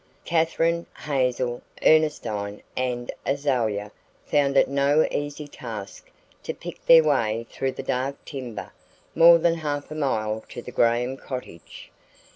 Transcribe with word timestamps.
Katherine, 0.25 0.87
Hazel, 1.03 1.61
Ernestine 1.85 2.63
and 2.75 3.11
Azalia 3.23 3.91
found 4.25 4.57
it 4.57 4.67
no 4.67 5.07
easy 5.11 5.47
task 5.47 6.09
to 6.41 6.55
pick 6.55 6.83
their 6.87 7.03
way 7.03 7.45
through 7.51 7.73
the 7.73 7.83
dark 7.83 8.15
timber 8.25 8.71
more 9.13 9.37
than 9.37 9.53
half 9.53 9.91
a 9.91 9.95
mile 9.95 10.43
to 10.49 10.59
the 10.63 10.71
Graham 10.71 11.17
cottage. 11.17 11.91